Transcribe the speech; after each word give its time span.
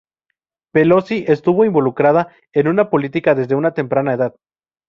Pelosi 0.73 1.25
estuvo 1.27 1.63
involucrada 1.63 2.33
en 2.53 2.75
política 2.89 3.35
desde 3.35 3.53
una 3.53 3.75
temprana 3.75 4.13
edad. 4.13 4.35